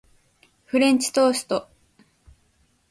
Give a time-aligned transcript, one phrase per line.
[0.65, 1.69] フレンチトースト